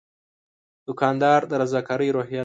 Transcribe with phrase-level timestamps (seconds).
[0.87, 2.39] دوکاندار د رضاکارۍ روحیه لري.